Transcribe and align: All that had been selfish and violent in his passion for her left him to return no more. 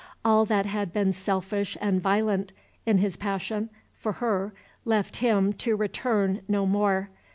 All 0.25 0.45
that 0.45 0.65
had 0.65 0.91
been 0.91 1.13
selfish 1.13 1.77
and 1.79 2.01
violent 2.01 2.53
in 2.87 2.97
his 2.97 3.17
passion 3.17 3.69
for 3.93 4.13
her 4.13 4.51
left 4.83 5.17
him 5.17 5.53
to 5.53 5.75
return 5.75 6.41
no 6.47 6.65
more. 6.65 7.11